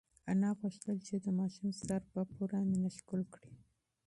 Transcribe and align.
انا 0.31 0.49
غوښتل 0.59 0.97
چې 1.07 1.15
د 1.25 1.27
ماشوم 1.39 1.69
سر 1.81 2.01
په 2.13 2.21
پوره 2.33 2.59
مینه 2.69 2.89
ښکل 2.97 3.21
کړي. 3.33 3.51